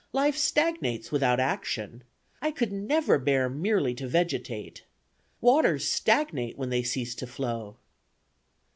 [0.13, 2.03] Life stagnates without action.
[2.41, 4.83] I could never bear merely to vegetate;
[5.41, 7.77] Waters stagnate when they cease to flow."